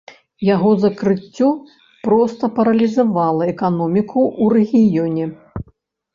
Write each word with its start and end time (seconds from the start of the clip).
Яго 0.55 0.69
закрыццё 0.85 1.47
проста 2.07 2.43
паралізавала 2.57 3.43
эканоміку 3.53 4.19
ў 4.43 4.45
рэгіёне. 4.61 5.25